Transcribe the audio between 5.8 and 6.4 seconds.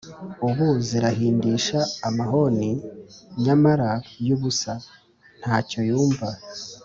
yumva!